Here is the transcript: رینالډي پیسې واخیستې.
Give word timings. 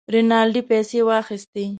رینالډي 0.13 0.61
پیسې 0.69 0.99
واخیستې. 1.07 1.65